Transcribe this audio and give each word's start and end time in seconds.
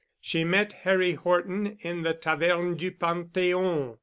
She 0.19 0.43
met 0.43 0.73
Harry 0.81 1.11
Horton 1.11 1.77
in 1.81 2.01
the 2.01 2.15
Taverne 2.15 2.75
du 2.75 2.89
Pantheon. 2.91 3.99